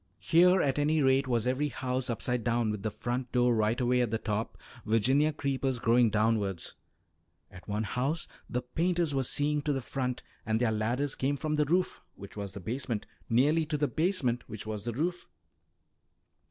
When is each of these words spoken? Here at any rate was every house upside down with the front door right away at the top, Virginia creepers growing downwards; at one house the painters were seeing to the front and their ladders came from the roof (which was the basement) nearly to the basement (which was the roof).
Here 0.17 0.63
at 0.63 0.79
any 0.79 0.99
rate 1.03 1.27
was 1.27 1.45
every 1.45 1.67
house 1.67 2.09
upside 2.09 2.43
down 2.43 2.71
with 2.71 2.81
the 2.81 2.89
front 2.89 3.31
door 3.31 3.53
right 3.53 3.79
away 3.79 4.01
at 4.01 4.09
the 4.09 4.17
top, 4.17 4.57
Virginia 4.83 5.31
creepers 5.31 5.77
growing 5.77 6.09
downwards; 6.09 6.73
at 7.51 7.67
one 7.67 7.83
house 7.83 8.27
the 8.49 8.63
painters 8.63 9.13
were 9.13 9.21
seeing 9.21 9.61
to 9.61 9.71
the 9.73 9.79
front 9.79 10.23
and 10.43 10.59
their 10.59 10.71
ladders 10.71 11.13
came 11.13 11.37
from 11.37 11.55
the 11.55 11.65
roof 11.65 12.01
(which 12.15 12.35
was 12.35 12.53
the 12.53 12.59
basement) 12.59 13.05
nearly 13.29 13.63
to 13.67 13.77
the 13.77 13.87
basement 13.87 14.43
(which 14.49 14.65
was 14.65 14.85
the 14.85 14.93
roof). 14.93 15.27